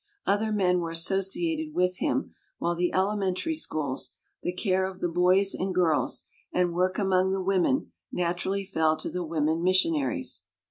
Other 0.25 0.51
men 0.51 0.79
were 0.79 0.89
as 0.93 1.05
sociated 1.05 1.75
with 1.75 1.99
him, 1.99 2.33
while 2.57 2.73
the 2.75 2.91
elementary 2.91 3.53
schools, 3.53 4.15
the 4.41 4.51
care 4.51 4.89
of 4.89 4.99
the 4.99 5.07
boys 5.07 5.53
and 5.53 5.75
girls, 5.75 6.23
and 6.51 6.73
work 6.73 6.97
among 6.97 7.29
the 7.29 7.39
women, 7.43 7.91
naturally 8.11 8.65
fell 8.65 8.97
to 8.97 9.11
the 9.11 9.23
women 9.23 9.61
missionaries. 9.61 10.41